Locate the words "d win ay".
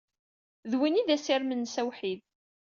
0.69-1.05